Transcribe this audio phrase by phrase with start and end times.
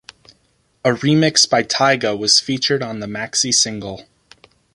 [0.83, 4.07] A remix by Tiga was featured on the maxi-single.